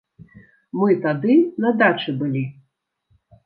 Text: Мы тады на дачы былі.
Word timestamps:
Мы 0.83 0.89
тады 1.03 1.37
на 1.67 1.75
дачы 1.85 2.17
былі. 2.25 2.45